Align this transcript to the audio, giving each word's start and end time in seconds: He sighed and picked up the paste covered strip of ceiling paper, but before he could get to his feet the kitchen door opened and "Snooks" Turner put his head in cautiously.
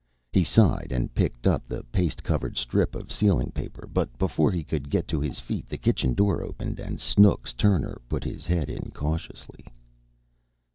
He 0.33 0.43
sighed 0.43 0.87
and 0.91 1.13
picked 1.13 1.45
up 1.45 1.67
the 1.67 1.83
paste 1.91 2.23
covered 2.23 2.57
strip 2.57 2.95
of 2.95 3.11
ceiling 3.11 3.51
paper, 3.51 3.85
but 3.85 4.17
before 4.17 4.51
he 4.51 4.63
could 4.63 4.89
get 4.89 5.07
to 5.09 5.21
his 5.21 5.39
feet 5.39 5.69
the 5.69 5.77
kitchen 5.77 6.15
door 6.15 6.41
opened 6.41 6.79
and 6.79 6.99
"Snooks" 6.99 7.53
Turner 7.53 8.01
put 8.09 8.23
his 8.23 8.47
head 8.47 8.67
in 8.67 8.89
cautiously. 8.95 9.63